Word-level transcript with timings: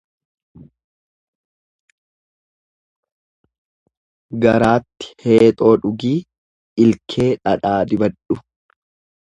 Garaatti 4.47 5.13
heexoo 5.27 5.77
dhugii 5.85 6.17
ilkee 6.87 7.33
dhadhaa 7.45 7.79
dibadhu. 7.93 8.41